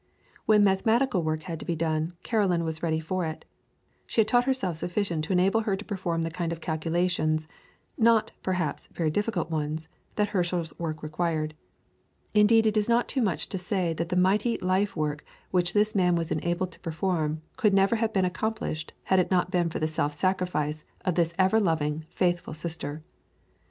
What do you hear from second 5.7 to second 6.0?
to